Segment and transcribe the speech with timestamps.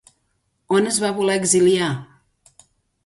[0.77, 1.91] On es va voler exiliar?